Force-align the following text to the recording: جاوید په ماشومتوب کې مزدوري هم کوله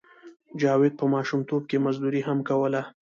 جاوید 0.61 0.93
په 0.97 1.05
ماشومتوب 1.13 1.61
کې 1.69 1.77
مزدوري 1.85 2.21
هم 2.27 2.39
کوله 2.49 2.81